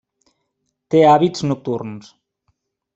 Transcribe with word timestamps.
Té 0.95 1.03
hàbits 1.11 1.47
nocturns. 1.53 2.13